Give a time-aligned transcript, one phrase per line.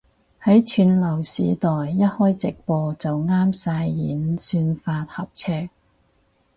[0.41, 5.69] 喺串流時代一開直播就啱晒演算法合尺